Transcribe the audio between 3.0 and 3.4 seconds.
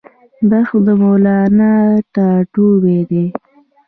دی